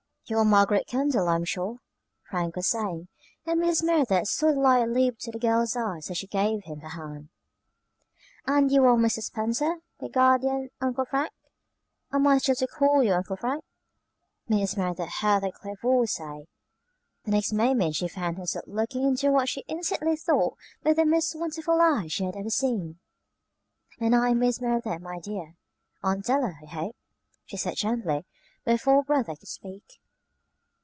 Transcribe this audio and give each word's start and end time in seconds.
"You 0.27 0.37
are 0.37 0.45
Margaret 0.45 0.87
Kendall, 0.87 1.27
I 1.27 1.35
am 1.35 1.43
sure," 1.43 1.79
Frank 2.29 2.55
was 2.55 2.65
saying; 2.67 3.09
and 3.45 3.59
Mrs. 3.59 3.83
Merideth 3.83 4.29
saw 4.29 4.47
the 4.53 4.61
light 4.61 4.87
leap 4.87 5.19
to 5.19 5.31
the 5.33 5.37
girl's 5.37 5.75
eyes 5.75 6.09
as 6.09 6.17
she 6.19 6.25
gave 6.27 6.63
him 6.63 6.79
her 6.79 6.87
hand. 6.87 7.27
"And 8.47 8.71
you 8.71 8.85
are 8.85 8.95
Mr. 8.95 9.21
Spencer, 9.21 9.81
my 9.99 10.07
guardian 10.07 10.69
'Uncle 10.79 11.03
Frank.' 11.03 11.33
Am 12.13 12.25
I 12.27 12.37
still 12.37 12.55
to 12.55 12.67
call 12.67 13.03
you 13.03 13.11
'Uncle 13.11 13.35
Frank'?" 13.35 13.65
Mrs. 14.49 14.77
Merideth 14.77 15.09
heard 15.19 15.43
a 15.43 15.51
clear 15.51 15.75
voice 15.81 16.13
say. 16.13 16.45
The 17.25 17.31
next 17.31 17.51
moment 17.51 17.95
she 17.95 18.07
found 18.07 18.37
herself 18.37 18.63
looking 18.69 19.03
into 19.03 19.31
what 19.33 19.49
she 19.49 19.65
instantly 19.67 20.15
thought 20.15 20.55
were 20.81 20.93
the 20.93 21.03
most 21.05 21.35
wonderful 21.35 21.81
eyes 21.81 22.13
she 22.13 22.23
had 22.23 22.37
ever 22.37 22.49
seen. 22.49 22.99
"And 23.99 24.15
I 24.15 24.29
am 24.29 24.39
Mrs. 24.39 24.61
Merideth, 24.61 25.01
my 25.01 25.19
dear 25.19 25.55
'Aunt 26.03 26.23
Della,' 26.23 26.59
I 26.63 26.67
hope," 26.67 26.95
she 27.43 27.57
said 27.57 27.75
gently, 27.75 28.25
before 28.63 28.99
her 29.01 29.03
brother 29.03 29.35
could 29.35 29.49
speak. 29.49 29.97